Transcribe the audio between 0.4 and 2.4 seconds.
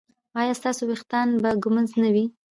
ستاسو ویښتان به ږمنځ نه وي؟